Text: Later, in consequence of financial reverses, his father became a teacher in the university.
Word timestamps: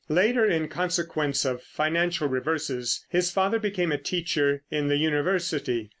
Later, 0.09 0.43
in 0.43 0.67
consequence 0.67 1.45
of 1.45 1.61
financial 1.61 2.27
reverses, 2.27 3.05
his 3.11 3.29
father 3.29 3.59
became 3.59 3.91
a 3.91 3.99
teacher 4.01 4.63
in 4.71 4.87
the 4.87 4.97
university. 4.97 5.89